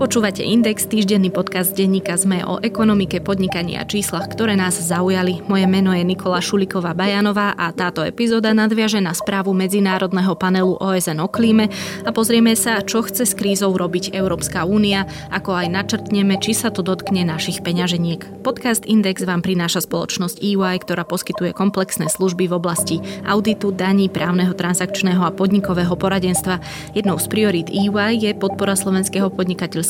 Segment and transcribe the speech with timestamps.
[0.00, 5.44] Počúvate Index, týždenný podcast denníka ZME o ekonomike, podnikaní a číslach, ktoré nás zaujali.
[5.44, 11.20] Moje meno je Nikola Šuliková Bajanová a táto epizóda nadviaže na správu Medzinárodného panelu OSN
[11.20, 11.68] o klíme
[12.08, 16.72] a pozrieme sa, čo chce s krízou robiť Európska únia, ako aj načrtneme, či sa
[16.72, 18.40] to dotkne našich peňaženiek.
[18.40, 22.96] Podcast Index vám prináša spoločnosť EY, ktorá poskytuje komplexné služby v oblasti
[23.28, 26.64] auditu, daní, právneho, transakčného a podnikového poradenstva.
[26.96, 29.89] Jednou z priorít EY je podpora slovenského podnikateľského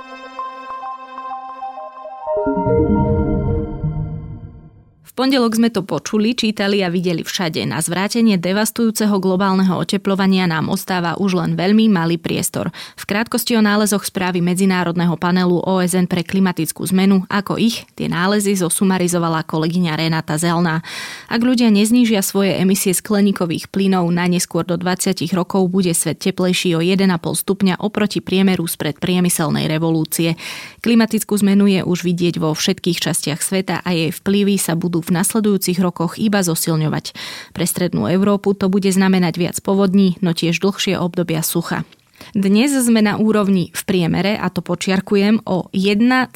[5.11, 7.67] V pondelok sme to počuli, čítali a videli všade.
[7.67, 12.71] Na zvrátenie devastujúceho globálneho oteplovania nám ostáva už len veľmi malý priestor.
[12.95, 18.55] V krátkosti o nálezoch správy Medzinárodného panelu OSN pre klimatickú zmenu, ako ich, tie nálezy
[18.55, 20.79] zosumarizovala kolegyňa Renata Zelná.
[21.27, 26.71] Ak ľudia neznížia svoje emisie skleníkových plynov na neskôr do 20 rokov, bude svet teplejší
[26.71, 30.39] o 1,5 stupňa oproti priemeru spred priemyselnej revolúcie.
[30.79, 35.09] Klimatickú zmenu je už vidieť vo všetkých častiach sveta a jej vplyvy sa budú v
[35.13, 37.13] nasledujúcich rokoch iba zosilňovať.
[37.51, 41.83] Pre strednú Európu to bude znamenať viac povodní, no tiež dlhšie obdobia sucha.
[42.31, 46.31] Dnes sme na úrovni v priemere, a to počiarkujem, o 1,1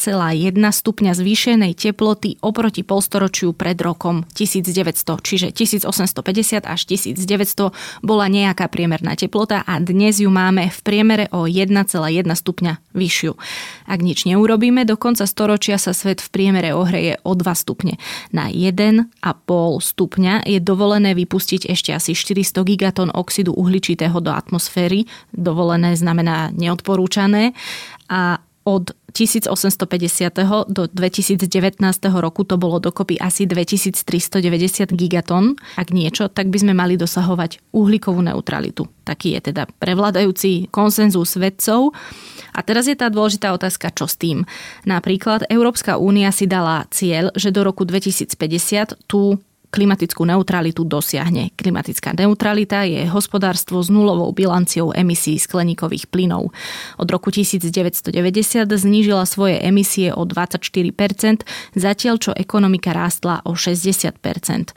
[0.60, 9.16] stupňa zvýšenej teploty oproti polstoročiu pred rokom 1900, čiže 1850 až 1900 bola nejaká priemerná
[9.16, 11.88] teplota a dnes ju máme v priemere o 1,1
[12.28, 13.32] stupňa vyššiu.
[13.88, 17.96] Ak nič neurobíme, do konca storočia sa svet v priemere ohreje o 2 stupne.
[18.36, 19.08] Na 1,5
[19.80, 26.56] stupňa je dovolené vypustiť ešte asi 400 gigatón oxidu uhličitého do atmosféry, dovolené dovolené znamená
[26.56, 27.52] neodporúčané
[28.08, 29.86] a od 1850.
[30.72, 31.78] do 2019.
[32.18, 35.54] roku to bolo dokopy asi 2390 gigatón.
[35.78, 38.90] Ak niečo, tak by sme mali dosahovať uhlíkovú neutralitu.
[39.06, 41.94] Taký je teda prevládajúci konsenzus vedcov.
[42.58, 44.48] A teraz je tá dôležitá otázka, čo s tým.
[44.88, 49.38] Napríklad Európska únia si dala cieľ, že do roku 2050 tú
[49.70, 51.54] klimatickú neutralitu dosiahne.
[51.58, 56.52] Klimatická neutralita je hospodárstvo s nulovou bilanciou emisí skleníkových plynov.
[57.02, 58.12] Od roku 1990
[58.66, 60.92] znížila svoje emisie o 24%,
[61.74, 64.76] zatiaľ čo ekonomika rástla o 60%.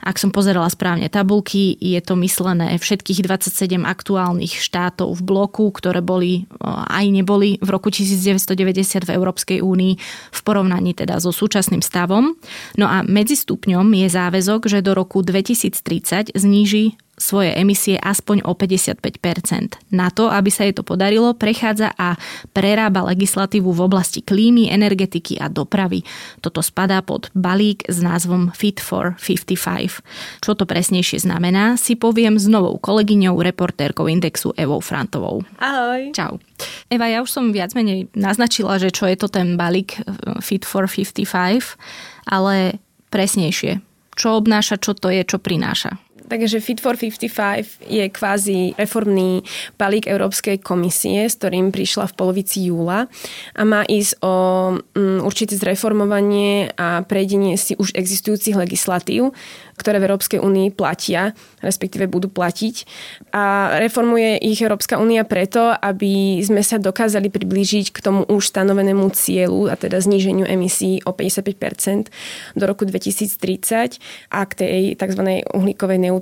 [0.00, 6.00] Ak som pozerala správne tabulky, je to myslené všetkých 27 aktuálnych štátov v bloku, ktoré
[6.00, 9.92] boli aj neboli v roku 1990 v Európskej únii
[10.32, 12.32] v porovnaní teda so súčasným stavom.
[12.80, 18.56] No a medzi stupňom je záväzok, že do roku 2030 zníži svoje emisie aspoň o
[18.56, 22.16] 55% Na to, aby sa jej to podarilo, prechádza a
[22.56, 26.00] prerába legislatívu v oblasti klímy, energetiky a dopravy.
[26.40, 30.00] Toto spadá pod balík s názvom Fit for 55.
[30.40, 35.44] Čo to presnejšie znamená, si poviem s novou kolegyňou, reportérkou Indexu Evou Frantovou.
[35.60, 36.16] Ahoj.
[36.16, 36.40] Čau.
[36.88, 40.04] Eva, ja už som viac menej naznačila, že čo je to ten balík eh,
[40.40, 41.76] Fit for 55,
[42.24, 42.80] ale
[43.12, 43.84] presnejšie.
[44.20, 45.96] Čo obnáša, čo to je, čo prináša?
[46.30, 49.42] Takže Fit for 55 je kvázi reformný
[49.74, 53.10] balík Európskej komisie, s ktorým prišla v polovici júla
[53.58, 54.34] a má ísť o
[54.78, 59.34] um, určité zreformovanie a prejdenie si už existujúcich legislatív
[59.80, 61.32] ktoré v Európskej únii platia,
[61.64, 62.84] respektíve budú platiť.
[63.32, 69.08] A reformuje ich Európska únia preto, aby sme sa dokázali priblížiť k tomu už stanovenému
[69.16, 72.12] cieľu, a teda zníženiu emisí o 55%
[72.52, 73.96] do roku 2030
[74.28, 75.22] a k tej tzv.
[75.48, 76.19] uhlíkovej neutralite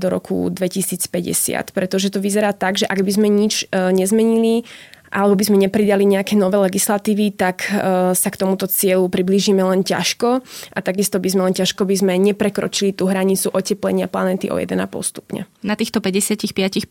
[0.00, 1.74] do roku 2050.
[1.74, 4.64] Pretože to vyzerá tak, že ak by sme nič e, nezmenili,
[5.10, 7.70] alebo by sme nepridali nejaké nové legislatívy, tak e,
[8.14, 12.14] sa k tomuto cieľu priblížime len ťažko a takisto by sme len ťažko by sme
[12.14, 15.42] neprekročili tú hranicu oteplenia planéty o 1,5 stupňa.
[15.66, 16.86] Na týchto 55%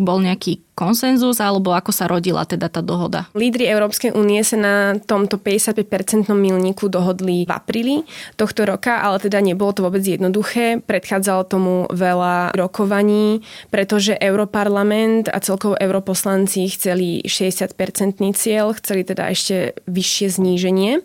[0.00, 3.28] bol nejaký konsenzus alebo ako sa rodila teda tá dohoda?
[3.36, 7.96] Lídry Európskej únie sa na tomto 55% milníku dohodli v apríli
[8.40, 10.80] tohto roka, ale teda nebolo to vôbec jednoduché.
[10.80, 19.76] Predchádzalo tomu veľa rokovaní, pretože Europarlament a celkovo europoslanci chceli 60-percentný cieľ, chceli teda ešte
[19.86, 21.04] vyššie zníženie,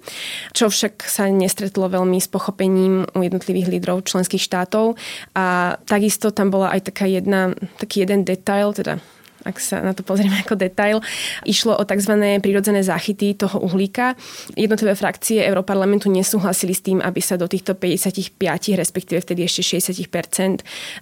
[0.55, 4.95] čo však sa nestretlo veľmi s pochopením u jednotlivých lídrov členských štátov.
[5.35, 9.03] A takisto tam bola aj taká jedna, taký jeden detail, teda
[9.47, 10.99] ak sa na to pozrieme ako detail.
[11.47, 12.13] Išlo o tzv.
[12.43, 14.19] prírodzené záchyty toho uhlíka.
[14.59, 18.35] Jednotlivé frakcie Európarlamentu nesúhlasili s tým, aby sa do týchto 55,
[18.75, 20.03] respektíve vtedy ešte 60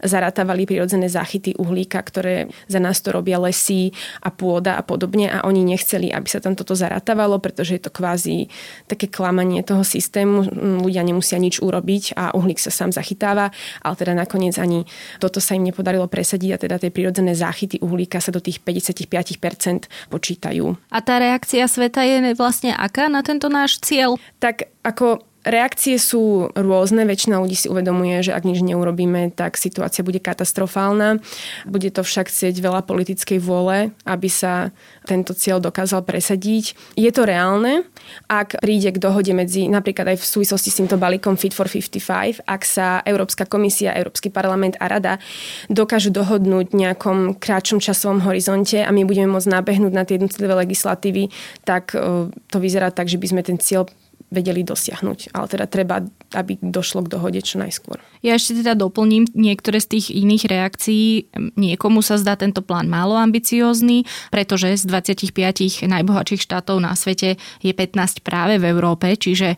[0.06, 3.90] zarátavali prírodzené záchyty uhlíka, ktoré za nás to robia lesy
[4.22, 7.92] a pôda a podobne a oni nechceli, aby sa tam toto zarátavalo, pretože je to
[7.92, 8.52] kvázi
[8.86, 10.46] také klamanie toho systému.
[10.86, 13.50] Ľudia nemusia nič urobiť a uhlík sa sám zachytáva,
[13.82, 14.84] ale teda nakoniec ani
[15.18, 19.88] toto sa im nepodarilo presadiť a teda tie prírodzené záchyty uhlíka sa do tých 55%
[20.12, 20.76] počítajú.
[20.92, 24.20] A tá reakcia sveta je vlastne aká na tento náš cieľ?
[24.44, 30.02] Tak ako Reakcie sú rôzne, väčšina ľudí si uvedomuje, že ak nič neurobíme, tak situácia
[30.02, 31.22] bude katastrofálna.
[31.70, 34.74] Bude to však chcieť veľa politickej vôle, aby sa
[35.06, 36.74] tento cieľ dokázal presadiť.
[36.98, 37.86] Je to reálne,
[38.26, 42.42] ak príde k dohode medzi, napríklad aj v súvislosti s týmto balíkom Fit for 55,
[42.42, 45.22] ak sa Európska komisia, Európsky parlament a Rada
[45.70, 50.58] dokážu dohodnúť v nejakom kratšom časovom horizonte a my budeme môcť nabehnúť na tie jednotlivé
[50.66, 51.30] legislatívy,
[51.62, 53.86] tak e, to vyzerá tak, že by sme ten cieľ
[54.36, 55.32] vedeli dosiahnuť.
[55.32, 56.04] Ale teda treba,
[56.36, 58.04] aby došlo k dohode čo najskôr.
[58.20, 61.32] Ja ešte teda doplním niektoré z tých iných reakcií.
[61.56, 64.04] Niekomu sa zdá tento plán málo ambiciózny,
[64.36, 69.56] pretože z 25 najbohatších štátov na svete je 15 práve v Európe, čiže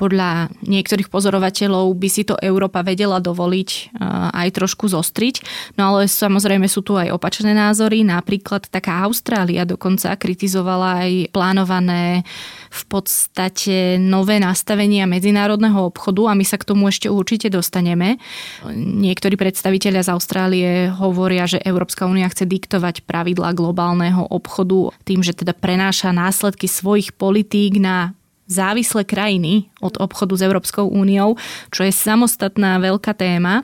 [0.00, 3.84] podľa niektorých pozorovateľov by si to Európa vedela dovoliť eh,
[4.32, 5.44] aj trošku zostriť.
[5.76, 8.00] No ale samozrejme sú tu aj opačné názory.
[8.00, 12.24] Napríklad taká Austrália dokonca kritizovala aj plánované
[12.70, 18.22] v podstate nové nastavenia medzinárodného obchodu a my sa k tomu ešte určite dostaneme.
[18.70, 25.34] Niektorí predstavitelia z Austrálie hovoria, že Európska únia chce diktovať pravidlá globálneho obchodu tým, že
[25.34, 28.14] teda prenáša následky svojich politík na
[28.50, 31.38] závislé krajiny od obchodu s Európskou úniou,
[31.70, 33.62] čo je samostatná veľká téma.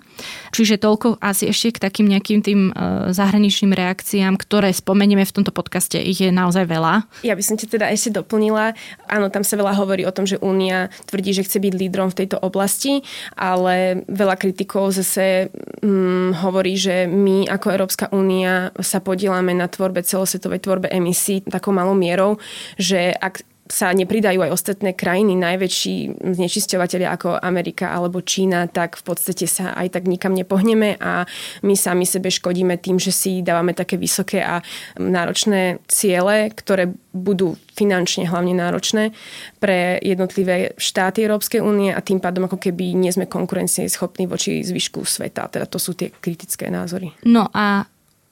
[0.55, 5.50] Čiže toľko asi ešte k takým nejakým tým e, zahraničným reakciám, ktoré spomenieme v tomto
[5.50, 5.99] podcaste.
[5.99, 7.05] Ich je naozaj veľa.
[7.27, 8.79] Ja by som ti teda ešte doplnila.
[9.11, 12.19] Áno, tam sa veľa hovorí o tom, že Únia tvrdí, že chce byť lídrom v
[12.23, 13.03] tejto oblasti,
[13.35, 15.50] ale veľa kritikov zase
[15.82, 21.75] hm, hovorí, že my ako Európska únia sa podielame na tvorbe celosvetovej tvorbe emisí takou
[21.75, 22.39] malou mierou,
[22.79, 29.03] že ak sa nepridajú aj ostatné krajiny, najväčší znečisťovateľia ako Amerika alebo Čína, tak v
[29.03, 31.27] podstate sa aj tak nikam nepohneme a
[31.67, 34.63] my sami sebe škodíme tým, že si dávame také vysoké a
[34.99, 39.11] náročné ciele, ktoré budú finančne hlavne náročné
[39.59, 43.29] pre jednotlivé štáty Európskej únie a tým pádom ako keby nie sme
[43.89, 45.49] schopní voči zvyšku sveta.
[45.49, 47.13] Teda to sú tie kritické názory.
[47.29, 47.85] No a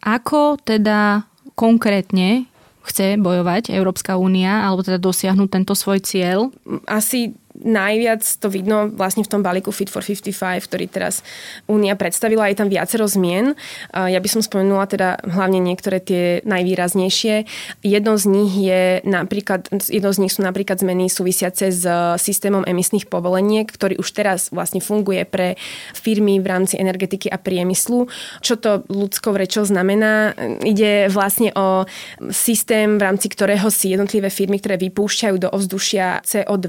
[0.04, 1.24] ako teda
[1.56, 2.44] konkrétne
[2.84, 6.52] chce bojovať Európska únia, alebo teda dosiahnuť tento svoj cieľ?
[6.84, 7.32] Asi
[7.64, 11.24] najviac to vidno vlastne v tom balíku Fit for 55, ktorý teraz
[11.64, 12.52] Únia predstavila.
[12.52, 13.56] Je tam viacero zmien.
[13.90, 17.48] Ja by som spomenula teda hlavne niektoré tie najvýraznejšie.
[17.80, 21.88] Jedno z nich je napríklad, jedno z nich sú napríklad zmeny súvisiace s
[22.20, 25.56] systémom emisných povoleniek, ktorý už teraz vlastne funguje pre
[25.96, 28.06] firmy v rámci energetiky a priemyslu.
[28.44, 30.36] Čo to ľudskou rečou znamená?
[30.60, 31.88] Ide vlastne o
[32.28, 36.68] systém, v rámci ktorého si jednotlivé firmy, ktoré vypúšťajú do ovzdušia CO2,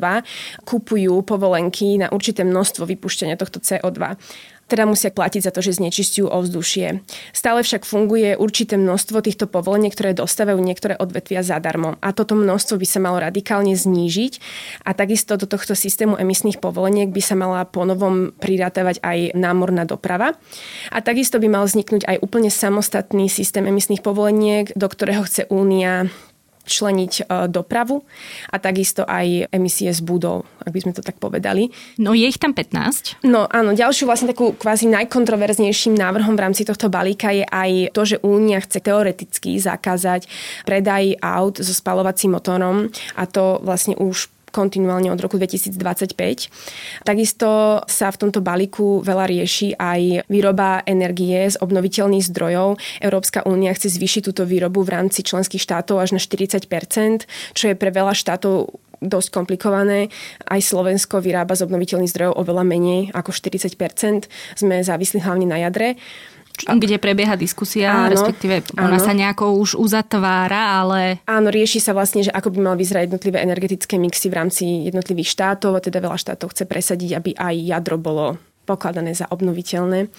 [0.86, 4.22] kupujú povolenky na určité množstvo vypušťania tohto CO2
[4.66, 7.06] teda musia platiť za to, že znečistujú ovzdušie.
[7.38, 12.02] Stále však funguje určité množstvo týchto povoleniek, ktoré dostávajú niektoré odvetvia zadarmo.
[12.02, 14.42] A toto množstvo by sa malo radikálne znížiť
[14.82, 20.34] a takisto do tohto systému emisných povoleniek by sa mala ponovom prirátavať aj námorná doprava.
[20.90, 26.10] A takisto by mal vzniknúť aj úplne samostatný systém emisných povoleniek, do ktorého chce Únia
[26.66, 28.04] členiť e, dopravu
[28.52, 31.70] a takisto aj emisie z budov, ak by sme to tak povedali.
[32.02, 33.24] No je ich tam 15?
[33.24, 38.02] No áno, ďalšiu vlastne takú kvázi najkontroverznejším návrhom v rámci tohto balíka je aj to,
[38.04, 40.28] že Únia chce teoreticky zakázať
[40.68, 46.16] predaj aut so spalovacím motorom a to vlastne už kontinuálne od roku 2025.
[47.04, 52.80] Takisto sa v tomto balíku veľa rieši aj výroba energie z obnoviteľných zdrojov.
[53.04, 57.76] Európska únia chce zvýšiť túto výrobu v rámci členských štátov až na 40% čo je
[57.76, 58.72] pre veľa štátov
[59.04, 60.08] dosť komplikované.
[60.48, 63.76] Aj Slovensko vyrába z obnoviteľných zdrojov oveľa menej ako 40
[64.56, 66.00] Sme závislí hlavne na jadre
[66.64, 69.04] kde prebieha diskusia, áno, respektíve ona áno.
[69.04, 71.20] sa nejako už uzatvára, ale...
[71.28, 75.30] Áno, rieši sa vlastne, že ako by mal vyzerať jednotlivé energetické mixy v rámci jednotlivých
[75.36, 80.10] štátov, a teda veľa štátov chce presadiť, aby aj jadro bolo pokladané za obnoviteľné.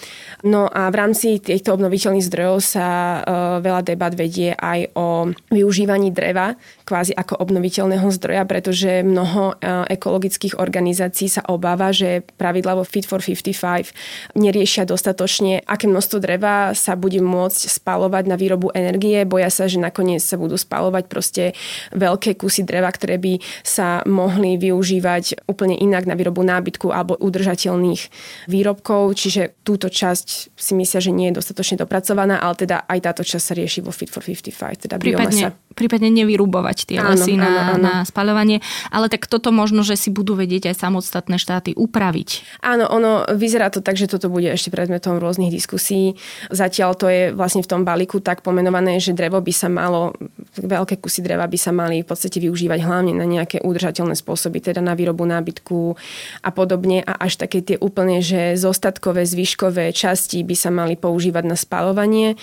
[0.46, 3.22] No a v rámci týchto obnoviteľných zdrojov sa uh,
[3.60, 6.54] veľa debat vedie aj o využívaní dreva
[6.86, 13.04] kvázi ako obnoviteľného zdroja, pretože mnoho uh, ekologických organizácií sa obáva, že pravidla vo Fit
[13.04, 13.90] for 55
[14.38, 19.26] neriešia dostatočne, aké množstvo dreva sa bude môcť spalovať na výrobu energie.
[19.26, 21.44] Boja sa, že nakoniec sa budú spalovať proste
[21.90, 28.02] veľké kusy dreva, ktoré by sa mohli využívať úplne inak na výrobu nábytku alebo udržateľných
[28.44, 33.22] výrobkov, čiže túto časť si myslia, že nie je dostatočne dopracovaná, ale teda aj táto
[33.24, 35.74] časť sa rieši vo Fit for 55, teda prípadne, biomasa.
[35.76, 37.84] Prípadne nevyrubovať tie áno, lesy na, áno, áno.
[37.84, 42.60] na spaľovanie, ale tak toto možno, že si budú vedieť aj samostatné štáty upraviť.
[42.64, 46.16] Áno, ono vyzerá to tak, že toto bude ešte predmetom rôznych diskusí.
[46.48, 50.16] Zatiaľ to je vlastne v tom balíku tak pomenované, že drevo by sa malo,
[50.56, 54.80] veľké kusy dreva by sa mali v podstate využívať hlavne na nejaké udržateľné spôsoby, teda
[54.80, 55.94] na výrobu nábytku
[56.40, 61.44] a podobne a až také tie úplne že zostatkové, zvyškové časti by sa mali používať
[61.46, 62.34] na spalovanie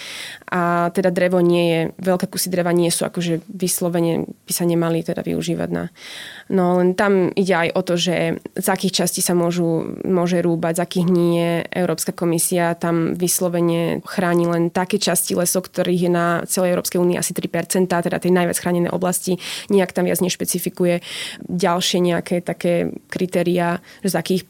[0.53, 5.01] a teda drevo nie je, veľké kusy dreva nie sú akože vyslovene by sa nemali
[5.01, 5.89] teda využívať na...
[6.53, 10.77] No len tam ide aj o to, že z akých častí sa môžu, môže rúbať,
[10.77, 11.65] z akých nie.
[11.74, 17.17] Európska komisia tam vyslovene chráni len také časti lesov, ktorých je na celej Európskej únii
[17.17, 19.41] asi 3%, teda tej najviac chránené oblasti.
[19.74, 21.01] Nijak tam viac nešpecifikuje
[21.50, 24.45] ďalšie nejaké také kritéria, z akých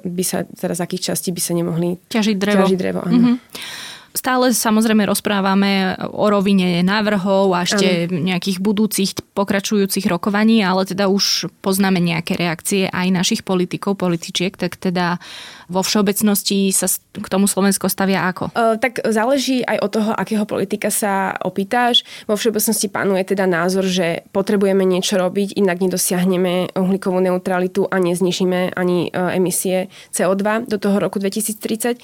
[0.00, 2.64] by sa teda z akých častí by sa nemohli ťažiť drevo.
[2.64, 3.89] Ťažiť drevo Mm-hmm.
[4.10, 8.26] Stále samozrejme rozprávame o rovine návrhov a ešte ano.
[8.26, 14.74] nejakých budúcich pokračujúcich rokovaní, ale teda už poznáme nejaké reakcie aj našich politikov, političiek, tak
[14.74, 15.22] teda
[15.70, 18.50] vo všeobecnosti sa k tomu Slovensko stavia ako?
[18.50, 22.02] Uh, tak záleží aj od toho, akého politika sa opýtáš.
[22.26, 28.74] Vo všeobecnosti panuje teda názor, že potrebujeme niečo robiť, inak nedosiahneme uhlíkovú neutralitu a neznižíme
[28.74, 32.02] ani uh, emisie CO2 do toho roku 2030.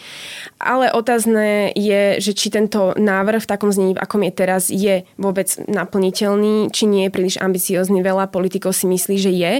[0.62, 5.02] Ale otázne je, že či tento návrh v takom znení, v akom je teraz, je
[5.16, 8.00] vôbec naplniteľný, či nie je príliš ambiciózny.
[8.04, 9.52] Veľa politikov si myslí, že je.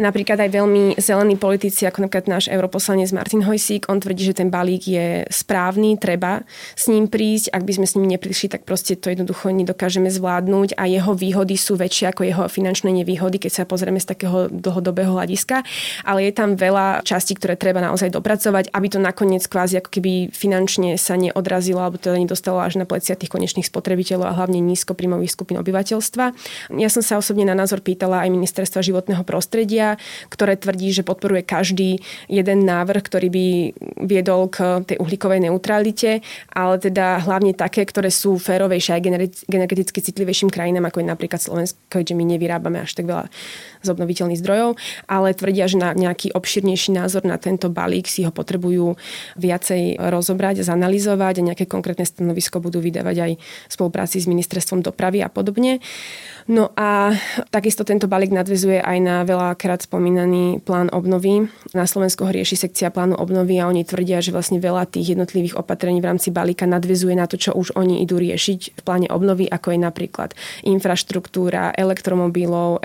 [0.00, 4.48] Napríklad aj veľmi zelení politici, ako napríklad náš europoslanec Martin Hojsík, on tvrdí, že ten
[4.48, 6.42] balík je správny, treba
[6.74, 7.52] s ním prísť.
[7.52, 11.54] Ak by sme s ním neprišli, tak proste to jednoducho nedokážeme zvládnuť a jeho výhody
[11.60, 15.66] sú väčšie ako jeho finančné nevýhody, keď sa pozrieme z takého dlhodobého hľadiska.
[16.06, 20.30] Ale je tam veľa častí, ktoré treba naozaj dopracovať, aby to nakoniec kvázi ako keby
[20.32, 25.34] finančne sa neodrazilo alebo teda nedostalo až na plecia tých konečných spotrebiteľov a hlavne nízkoprímových
[25.34, 26.24] skupín obyvateľstva.
[26.78, 29.98] Ja som sa osobne na názor pýtala aj ministerstva životného prostredia,
[30.30, 33.46] ktoré tvrdí, že podporuje každý jeden návrh, ktorý by
[34.06, 36.22] viedol k tej uhlíkovej neutralite,
[36.54, 39.02] ale teda hlavne také, ktoré sú férovejšie aj
[39.50, 43.26] geneticky citlivejším krajinám, ako je napríklad Slovensko, keďže my nevyrábame až tak veľa
[43.82, 44.78] z obnoviteľných zdrojov,
[45.10, 48.94] ale tvrdia, že na nejaký obširnejší názor na tento balík si ho potrebujú
[49.36, 55.20] viacej rozobrať, zanalizovať a nejaké konkrétne stanovisko budú vydávať aj v spolupráci s ministerstvom dopravy
[55.20, 55.82] a podobne.
[56.50, 57.14] No a
[57.54, 61.46] takisto tento balík nadvezuje aj na veľakrát spomínaný plán obnovy.
[61.70, 65.54] Na Slovensku ho rieši sekcia plánu obnovy a oni tvrdia, že vlastne veľa tých jednotlivých
[65.54, 69.46] opatrení v rámci balíka nadvezuje na to, čo už oni idú riešiť v pláne obnovy,
[69.46, 70.30] ako je napríklad
[70.66, 72.82] infraštruktúra elektromobilov,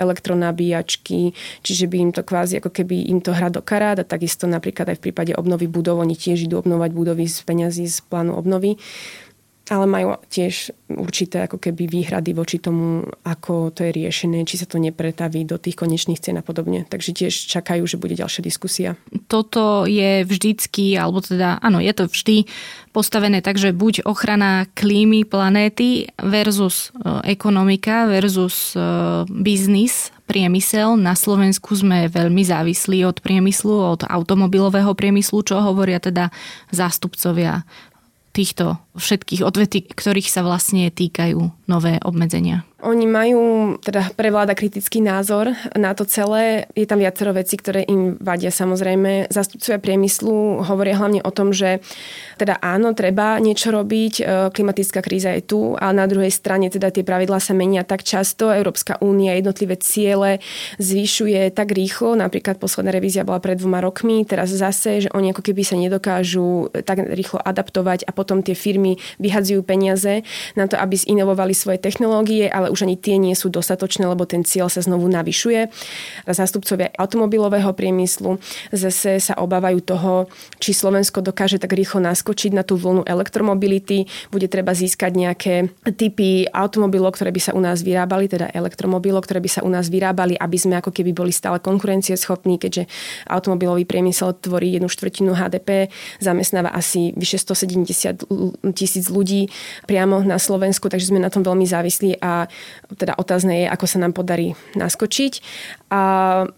[0.88, 4.88] elektronabíjačky, čiže by im to kvázi ako keby im to hra do a takisto napríklad
[4.88, 8.80] aj v prípade obnovy budov, oni tiež idú obnovať budovy z peňazí z plánu obnovy
[9.70, 14.64] ale majú tiež určité ako keby výhrady voči tomu, ako to je riešené, či sa
[14.64, 16.88] to nepretaví do tých konečných cien a podobne.
[16.88, 18.96] Takže tiež čakajú, že bude ďalšia diskusia.
[19.28, 22.48] Toto je vždycky, alebo teda, áno, je to vždy
[22.96, 28.80] postavené tak, že buď ochrana klímy planéty versus e, ekonomika versus e,
[29.28, 31.00] biznis, priemysel.
[31.00, 36.28] Na Slovensku sme veľmi závislí od priemyslu, od automobilového priemyslu, čo hovoria teda
[36.68, 37.64] zástupcovia
[38.36, 42.64] týchto všetkých odvetí, ktorých sa vlastne týkajú nové obmedzenia?
[42.78, 46.70] Oni majú, teda prevláda kritický názor na to celé.
[46.78, 49.28] Je tam viacero vecí, ktoré im vadia samozrejme.
[49.34, 51.82] Zastupcovia priemyslu hovoria hlavne o tom, že
[52.38, 54.22] teda áno, treba niečo robiť, e,
[54.54, 58.54] klimatická kríza je tu, ale na druhej strane teda tie pravidlá sa menia tak často.
[58.54, 60.38] Európska únia jednotlivé ciele
[60.78, 65.42] zvyšuje tak rýchlo, napríklad posledná revízia bola pred dvoma rokmi, teraz zase, že oni ako
[65.42, 70.22] keby sa nedokážu tak rýchlo adaptovať a potom tie firmy vyhadzujú peniaze
[70.54, 74.46] na to, aby zinovovali svoje technológie, ale už ani tie nie sú dostatočné, lebo ten
[74.46, 75.66] cieľ sa znovu navyšuje.
[76.30, 78.38] Zástupcovia automobilového priemyslu
[78.70, 80.12] zase sa obávajú toho,
[80.62, 84.06] či Slovensko dokáže tak rýchlo naskočiť na tú vlnu elektromobility.
[84.30, 85.54] Bude treba získať nejaké
[85.98, 89.90] typy automobilov, ktoré by sa u nás vyrábali, teda elektromobilov, ktoré by sa u nás
[89.90, 92.86] vyrábali, aby sme ako keby boli stále konkurencieschopní, keďže
[93.26, 95.88] automobilový priemysel tvorí jednu štvrtinu HDP,
[96.20, 98.28] zamestnáva asi vyše 170
[98.76, 99.48] tisíc ľudí
[99.88, 102.46] priamo na Slovensku, takže sme na tom veľmi závislí a
[102.92, 105.32] teda otázne je, ako sa nám podarí naskočiť.
[105.88, 106.02] A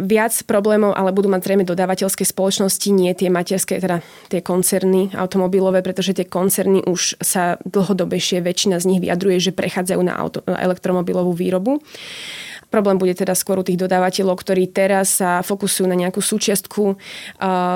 [0.02, 5.86] viac problémov ale budú mať zrejme dodávateľské spoločnosti, nie tie materské, teda tie koncerny automobilové,
[5.86, 11.30] pretože tie koncerny už sa dlhodobejšie väčšina z nich vyjadruje, že prechádzajú na, auto, elektromobilovú
[11.30, 11.78] výrobu.
[12.70, 16.94] Problém bude teda skôr u tých dodávateľov, ktorí teraz sa fokusujú na nejakú súčiastku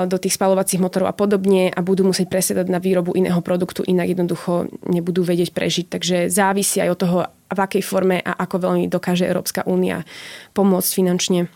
[0.07, 4.15] do tých spalovacích motorov a podobne a budú musieť presedať na výrobu iného produktu, inak
[4.15, 5.85] jednoducho nebudú vedieť prežiť.
[5.91, 10.07] Takže závisí aj od toho, v akej forme a ako veľmi dokáže Európska únia
[10.55, 11.51] pomôcť finančne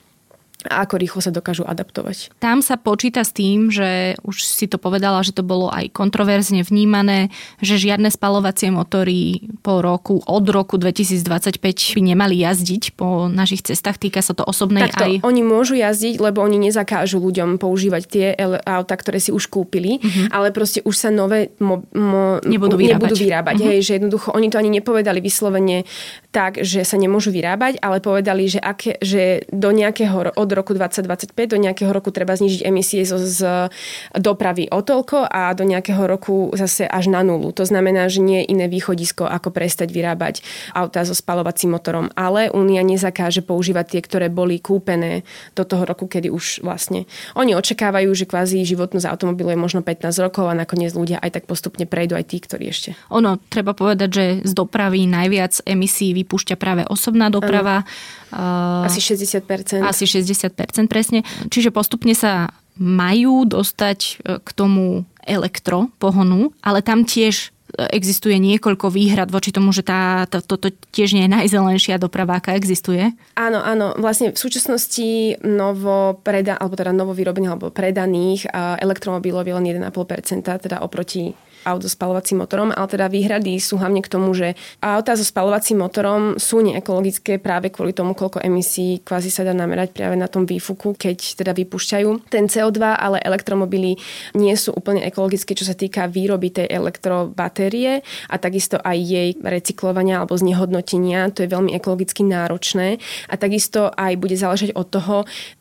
[0.67, 2.35] a ako rýchlo sa dokážu adaptovať.
[2.43, 6.67] Tam sa počíta s tým, že už si to povedala, že to bolo aj kontroverzne
[6.67, 7.31] vnímané,
[7.63, 11.63] že žiadne spalovacie motory po roku, od roku 2025
[11.95, 14.03] by nemali jazdiť po našich cestách.
[14.03, 15.13] Týka sa to osobnej Takto, aj...
[15.23, 18.25] oni môžu jazdiť, lebo oni nezakážu ľuďom používať tie
[18.67, 20.27] auta, ktoré si už kúpili, uh-huh.
[20.35, 22.99] ale proste už sa nové mo, mo, nebudú vyrábať.
[22.99, 23.69] Nebudú vyrábať uh-huh.
[23.71, 25.87] hej, že jednoducho oni to ani nepovedali vyslovene
[26.35, 31.33] tak, že sa nemôžu vyrábať, ale povedali, že, aké, že do nejakého od roku 2025
[31.35, 33.69] do nejakého roku treba znižiť emisie zo, z
[34.15, 37.51] dopravy o toľko a do nejakého roku zase až na nulu.
[37.57, 40.41] To znamená, že nie je iné východisko, ako prestať vyrábať
[40.73, 42.07] autá so spalovacím motorom.
[42.15, 45.27] Ale Únia nezakáže používať tie, ktoré boli kúpené
[45.57, 47.05] do toho roku, kedy už vlastne.
[47.35, 51.43] Oni očakávajú, že kvázi životnosť automobilu je možno 15 rokov a nakoniec ľudia aj tak
[51.49, 52.89] postupne prejdú aj tí, ktorí ešte.
[53.11, 57.83] Ono, treba povedať, že z dopravy najviac emisí vypúšťa práve osobná doprava.
[58.29, 58.85] Ano.
[58.85, 59.81] Asi 60%.
[59.81, 60.38] Asi 60%
[60.87, 61.27] presne.
[61.51, 68.87] Čiže postupne sa majú dostať e, k tomu elektropohonu, ale tam tiež e, existuje niekoľko
[68.87, 73.11] výhrad voči tomu, že tá, tá, toto tiež nie je najzelenšia doprava, aká existuje?
[73.35, 73.99] Áno, áno.
[73.99, 78.47] Vlastne v súčasnosti novo preda, alebo teda novo vyrobených alebo predaných
[78.79, 83.99] elektromobilov je len 1,5%, teda oproti aut so spalovacím motorom, ale teda výhrady sú hlavne
[83.99, 89.31] k tomu, že auta so spalovacím motorom sú neekologické práve kvôli tomu, koľko emisí kvázi
[89.31, 93.99] sa dá namerať práve na tom výfuku, keď teda vypúšťajú ten CO2, ale elektromobily
[94.35, 100.21] nie sú úplne ekologické, čo sa týka výroby tej elektrobatérie a takisto aj jej recyklovania
[100.21, 101.31] alebo znehodnotenia.
[101.35, 105.17] To je veľmi ekologicky náročné a takisto aj bude záležať od toho,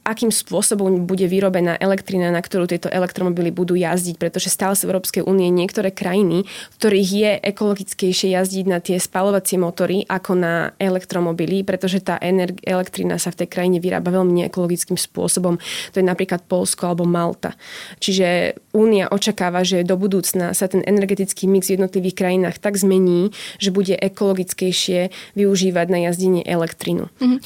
[0.09, 5.23] akým spôsobom bude vyrobená elektrina, na ktorú tieto elektromobily budú jazdiť, pretože stále z Európskej
[5.29, 11.61] únie niektoré krajiny, v ktorých je ekologickejšie jazdiť na tie spalovacie motory ako na elektromobily,
[11.63, 15.61] pretože tá energ- elektrina sa v tej krajine vyrába veľmi neekologickým spôsobom.
[15.93, 17.53] To je napríklad Polsko alebo Malta.
[18.01, 23.35] Čiže Únia očakáva, že do budúcna sa ten energetický mix v jednotlivých krajinách tak zmení,
[23.59, 27.11] že bude ekologickejšie využívať na jazdenie elektrinu.
[27.19, 27.41] Mm-hmm.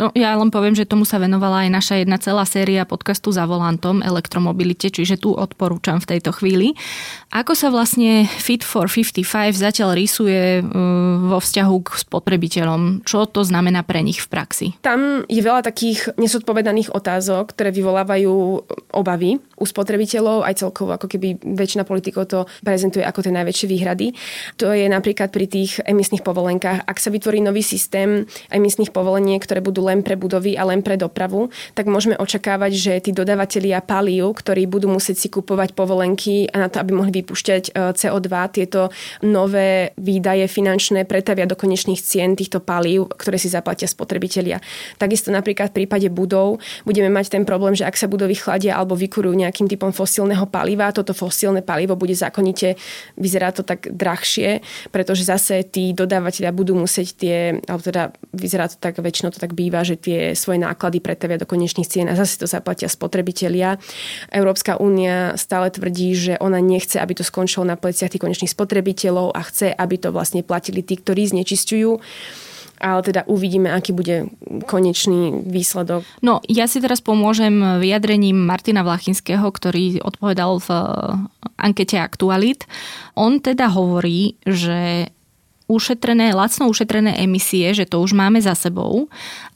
[0.00, 3.44] No ja len poviem, že tomu sa venovala aj naša jedna celá séria podcastu za
[3.44, 6.72] volantom elektromobilite, čiže tu odporúčam v tejto chvíli.
[7.30, 10.66] Ako sa vlastne Fit for 55 zatiaľ rysuje uh,
[11.28, 13.04] vo vzťahu k spotrebiteľom?
[13.04, 14.66] Čo to znamená pre nich v praxi?
[14.80, 18.32] Tam je veľa takých nesodpovedaných otázok, ktoré vyvolávajú
[18.96, 24.16] obavy u spotrebiteľov, aj celkovo ako keby väčšina politikov to prezentuje ako tie najväčšie výhrady.
[24.56, 26.88] To je napríklad pri tých emisných povolenkách.
[26.88, 30.96] Ak sa vytvorí nový systém emisných povoleniek, ktoré budú len pre budovy a len pre
[30.96, 36.62] dopravu, tak môžeme očakávať, že tí dodavatelia palív, ktorí budú musieť si kupovať povolenky a
[36.62, 38.94] na to, aby mohli vypúšťať e, CO2, tieto
[39.26, 44.62] nové výdaje finančné pretavia do konečných cien týchto palív, ktoré si zaplatia spotrebitelia.
[44.96, 48.94] Takisto napríklad v prípade budov budeme mať ten problém, že ak sa budovy chladia alebo
[48.94, 52.78] vykurujú nejakým typom fosílneho paliva, toto fosílne palivo bude zákonite,
[53.18, 54.62] vyzerá to tak drahšie,
[54.94, 59.56] pretože zase tí dodávateľia budú musieť tie, alebo teda vyzerá to tak, väčšinou to tak
[59.56, 63.78] býva, že tie svoje náklady pretavia do konečných cien a zase to zaplatia spotrebitelia.
[64.34, 69.32] Európska únia stále tvrdí, že ona nechce, aby to skončilo na pleciach tých konečných spotrebiteľov
[69.34, 71.92] a chce, aby to vlastne platili tí, ktorí znečisťujú
[72.80, 74.32] ale teda uvidíme, aký bude
[74.64, 76.00] konečný výsledok.
[76.24, 80.68] No, ja si teraz pomôžem vyjadrením Martina Vlachinského, ktorý odpovedal v
[81.60, 82.64] ankete Aktualit.
[83.20, 85.12] On teda hovorí, že
[85.70, 89.06] ušetrené, lacno ušetrené emisie, že to už máme za sebou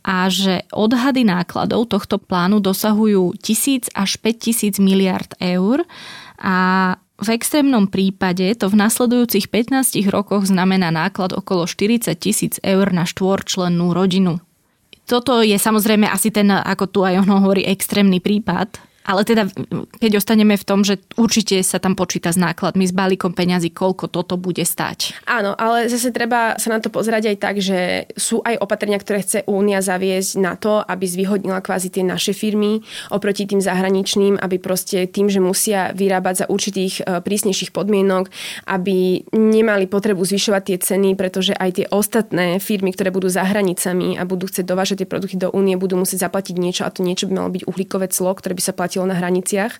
[0.06, 5.82] a že odhady nákladov tohto plánu dosahujú 1000 až 5000 miliard eur
[6.38, 12.90] a V extrémnom prípade to v nasledujúcich 15 rokoch znamená náklad okolo 40 tisíc eur
[12.90, 14.42] na štvorčlennú rodinu.
[15.06, 19.44] Toto je samozrejme asi ten, ako tu aj ono hovorí, extrémny prípad, ale teda,
[20.00, 24.08] keď ostaneme v tom, že určite sa tam počíta s nákladmi, s balíkom peňazí, koľko
[24.08, 25.12] toto bude stať.
[25.28, 29.20] Áno, ale zase treba sa na to pozerať aj tak, že sú aj opatrenia, ktoré
[29.20, 32.80] chce Únia zaviesť na to, aby zvýhodnila kvázi tie naše firmy
[33.12, 38.32] oproti tým zahraničným, aby proste tým, že musia vyrábať za určitých e, prísnejších podmienok,
[38.72, 44.16] aby nemali potrebu zvyšovať tie ceny, pretože aj tie ostatné firmy, ktoré budú za hranicami
[44.16, 47.28] a budú chcieť dovážať tie produkty do únie, budú musieť zaplatiť niečo a to niečo
[47.28, 49.74] by malo byť uhlíkové clo, ktoré by sa platilo platilo na hraniciach.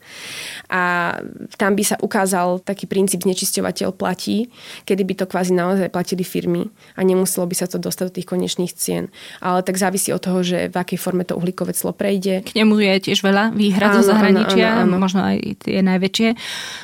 [0.75, 1.15] A
[1.55, 4.51] tam by sa ukázal taký princíp znečisťovateľ platí,
[4.83, 6.67] kedy by to kvázi naozaj platili firmy
[6.99, 9.15] a nemuselo by sa to dostať do tých konečných cien.
[9.39, 12.43] Ale tak závisí od toho, že v akej forme to uhlíkové clo prejde.
[12.43, 15.03] K nemu je tiež veľa výhrad zo zahraničia, áno, áno, áno.
[15.07, 16.29] možno aj tie najväčšie.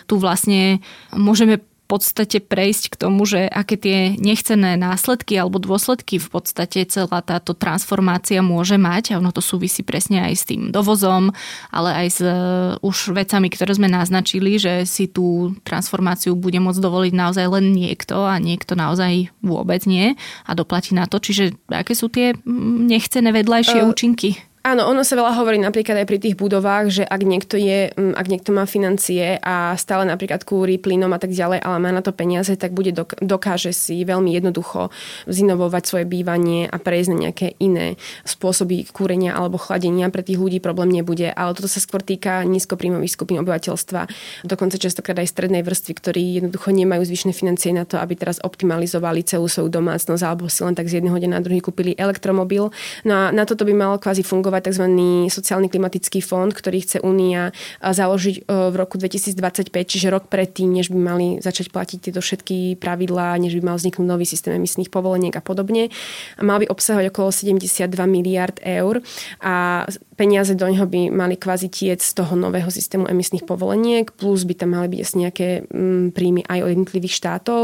[0.07, 0.79] Tu vlastne
[1.11, 1.59] môžeme
[1.91, 7.51] podstate prejsť k tomu, že aké tie nechcené následky alebo dôsledky v podstate celá táto
[7.51, 11.35] transformácia môže mať a ono to súvisí presne aj s tým dovozom,
[11.75, 16.79] ale aj s uh, už vecami, ktoré sme naznačili, že si tú transformáciu bude môcť
[16.79, 20.15] dovoliť naozaj len niekto a niekto naozaj vôbec nie
[20.47, 21.19] a doplatí na to.
[21.19, 22.39] Čiže aké sú tie
[22.87, 24.50] nechcené vedľajšie uh, účinky?
[24.61, 28.13] Áno, ono sa veľa hovorí napríklad aj pri tých budovách, že ak niekto, je, mm,
[28.13, 32.05] ak niekto má financie a stále napríklad kúri plynom a tak ďalej, ale má na
[32.05, 34.93] to peniaze, tak bude dok- dokáže si veľmi jednoducho
[35.33, 37.97] zinovovať svoje bývanie a prejsť na nejaké iné
[38.29, 40.13] spôsoby kúrenia alebo chladenia.
[40.13, 44.13] Pre tých ľudí problém nebude, ale toto sa skôr týka nízkopríjmových skupín obyvateľstva,
[44.45, 49.25] dokonca častokrát aj strednej vrstvy, ktorí jednoducho nemajú zvyšné financie na to, aby teraz optimalizovali
[49.25, 52.69] celú svoju domácnosť alebo si len tak z jedného dňa na druhý kúpili elektromobil.
[53.09, 54.87] No a na toto by mal kvázi fungovať fungovať tzv.
[55.31, 60.99] sociálny klimatický fond, ktorý chce Únia založiť v roku 2025, čiže rok predtým, než by
[60.99, 65.43] mali začať platiť tieto všetky pravidlá, než by mal vzniknúť nový systém emisných povoleniek a
[65.45, 65.95] podobne.
[66.35, 68.99] A mal by obsahovať okolo 72 miliard eur
[69.39, 69.87] a
[70.21, 74.53] peniaze do neho by mali kvázi tiec z toho nového systému emisných povoleniek, plus by
[74.53, 77.63] tam mali byť asi nejaké mm, príjmy aj od jednotlivých štátov.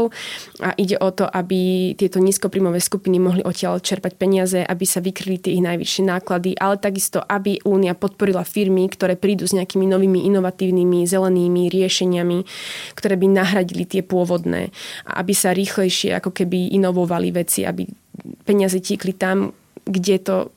[0.65, 5.37] A ide o to, aby tieto nízkopríjmové skupiny mohli odtiaľ čerpať peniaze, aby sa vykryli
[5.37, 10.25] tie ich najvyššie náklady, ale takisto, aby Únia podporila firmy, ktoré prídu s nejakými novými
[10.25, 12.39] inovatívnymi zelenými riešeniami,
[12.97, 14.73] ktoré by nahradili tie pôvodné
[15.05, 17.85] a aby sa rýchlejšie ako keby inovovali veci, aby
[18.49, 19.53] peniaze tiekli tam,
[19.85, 20.56] kde to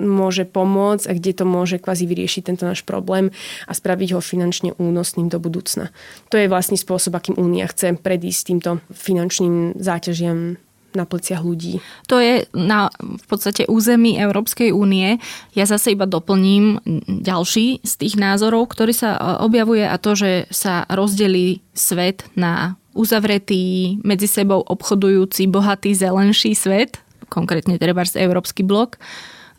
[0.00, 3.30] môže pomôcť a kde to môže kvázi vyriešiť tento náš problém
[3.68, 5.92] a spraviť ho finančne únosným do budúcna.
[6.32, 10.56] To je vlastne spôsob, akým Únia chce predísť týmto finančným záťažiam
[10.90, 11.78] na pleciach ľudí.
[12.10, 15.22] To je na v podstate území Európskej únie.
[15.54, 20.50] Ja zase iba doplním ďalší z tých názorov, ktorý sa e, objavuje a to, že
[20.50, 26.98] sa rozdelí svet na uzavretý, medzi sebou obchodujúci, bohatý, zelenší svet,
[27.30, 28.98] konkrétne treba z Európsky blok,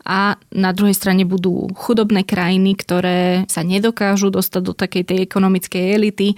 [0.02, 5.82] a na druhej strane budú chudobné krajiny, ktoré sa nedokážu dostať do takej tej ekonomickej
[5.94, 6.28] elity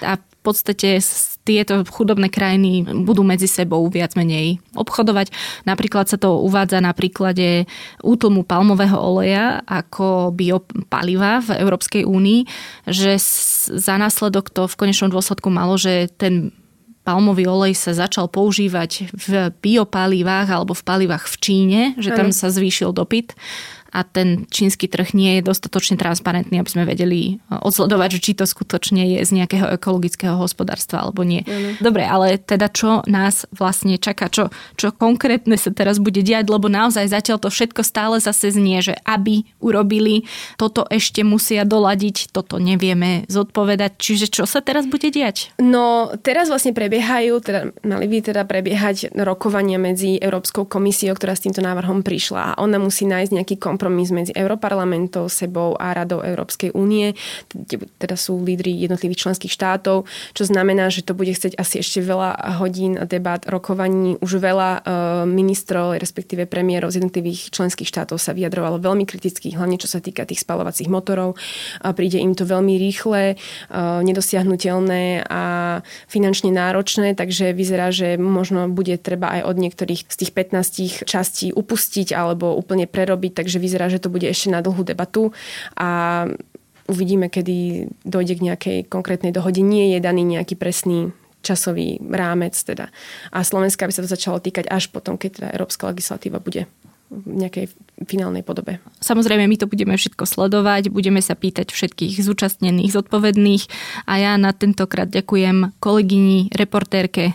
[0.00, 1.04] a v podstate
[1.44, 5.28] tieto chudobné krajiny budú medzi sebou viac menej obchodovať.
[5.68, 7.68] Napríklad sa to uvádza na príklade
[8.00, 12.40] útlmu palmového oleja ako biopaliva v Európskej únii,
[12.88, 13.20] že
[13.68, 16.56] za následok to v konečnom dôsledku malo, že ten
[17.00, 22.52] palmový olej sa začal používať v biopalivách alebo v palivách v Číne, že tam sa
[22.52, 23.32] zvýšil dopyt
[23.90, 28.46] a ten čínsky trh nie je dostatočne transparentný, aby sme vedeli e, odsledovať, či to
[28.46, 31.42] skutočne je z nejakého ekologického hospodárstva alebo nie.
[31.42, 31.82] Mm.
[31.82, 36.70] Dobre, ale teda čo nás vlastne čaká, čo, čo konkrétne sa teraz bude diať, lebo
[36.70, 42.62] naozaj zatiaľ to všetko stále zase znie, že aby urobili, toto ešte musia doladiť, toto
[42.62, 43.98] nevieme zodpovedať.
[43.98, 45.50] Čiže čo sa teraz bude diať?
[45.58, 51.42] No, teraz vlastne prebiehajú, teda mali by teda prebiehať rokovania medzi Európskou komisiou, ktorá s
[51.42, 56.20] týmto návrhom prišla a ona musí nájsť nejaký kom kompromis medzi Europarlamentom, sebou a Radou
[56.20, 57.16] Európskej únie,
[57.48, 60.04] kde teda sú lídry jednotlivých členských štátov,
[60.36, 64.20] čo znamená, že to bude chcieť asi ešte veľa hodín debat, rokovaní.
[64.20, 64.80] Už veľa e,
[65.32, 70.28] ministrov, respektíve premiérov z jednotlivých členských štátov sa vyjadrovalo veľmi kriticky, hlavne čo sa týka
[70.28, 71.40] tých spalovacích motorov.
[71.80, 73.36] A príde im to veľmi rýchle, e,
[74.04, 75.42] nedosiahnutelné a
[76.04, 81.48] finančne náročné, takže vyzerá, že možno bude treba aj od niektorých z tých 15 častí
[81.56, 85.30] upustiť alebo úplne prerobiť, takže vyzerá, že to bude ešte na dlhú debatu
[85.78, 86.24] a
[86.90, 89.62] uvidíme, kedy dojde k nejakej konkrétnej dohode.
[89.62, 92.92] Nie je daný nejaký presný časový rámec teda.
[93.32, 96.68] A Slovenska by sa to začalo týkať až potom, keď teda európska legislatíva bude
[97.10, 97.74] v nejakej
[98.06, 98.78] finálnej podobe.
[99.02, 103.66] Samozrejme, my to budeme všetko sledovať, budeme sa pýtať všetkých zúčastnených, zodpovedných
[104.06, 107.34] a ja na tentokrát ďakujem kolegyni, reportérke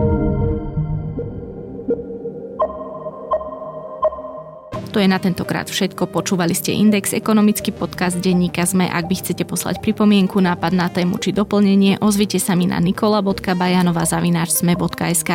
[4.91, 6.11] To je na tentokrát všetko.
[6.11, 8.91] Počúvali ste Index, ekonomický podcast denníka ZME.
[8.91, 15.31] Ak by chcete poslať pripomienku, nápad na tému či doplnenie, ozvite sa mi na nikola.bajanova.sme.sk.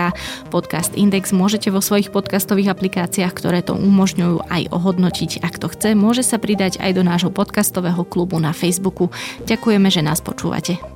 [0.52, 5.40] Podcast Index môžete vo svojich podcastových aplikáciách, ktoré to umožňujú, aj ohodnotiť.
[5.40, 9.08] Ak to chce, môže sa pridať aj do nášho podcastového klubu na Facebooku.
[9.48, 10.95] Ďakujeme, že nás počúvate.